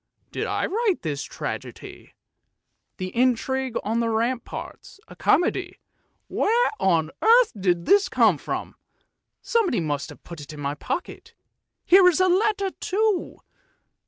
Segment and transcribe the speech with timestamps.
[0.31, 2.15] Did I write this tragedy?'
[2.97, 5.77] The Intrigue on the Ramparts,' a comedy—
[6.27, 8.73] where on earth did this come from,
[9.43, 11.35] someone must have put it into my pocket;
[11.85, 13.41] here is a letter too!